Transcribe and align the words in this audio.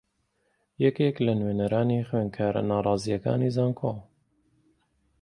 یەکێک 0.85 1.15
لە 1.25 1.33
نوێنەرانی 1.39 2.05
خوێندکارە 2.07 2.61
ناڕازییەکانی 2.69 3.53
زانکۆ 3.55 3.93